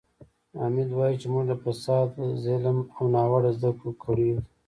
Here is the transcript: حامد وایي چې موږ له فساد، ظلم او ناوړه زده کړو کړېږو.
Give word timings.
حامد 0.59 0.89
وایي 0.93 1.15
چې 1.21 1.27
موږ 1.33 1.45
له 1.51 1.55
فساد، 1.63 2.07
ظلم 2.43 2.77
او 2.95 3.03
ناوړه 3.13 3.51
زده 3.57 3.69
کړو 3.79 3.91
کړېږو. 4.03 4.41